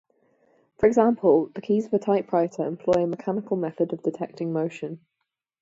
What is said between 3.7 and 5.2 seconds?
of detecting motion.